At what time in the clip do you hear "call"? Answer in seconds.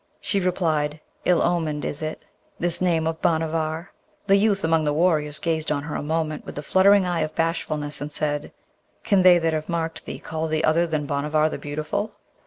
10.17-10.47